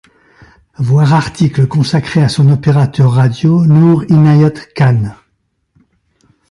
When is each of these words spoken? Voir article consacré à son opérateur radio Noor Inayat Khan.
Voir 0.79 1.13
article 1.13 1.67
consacré 1.67 2.23
à 2.23 2.27
son 2.27 2.49
opérateur 2.49 3.11
radio 3.11 3.63
Noor 3.67 4.03
Inayat 4.09 4.49
Khan. 4.75 5.13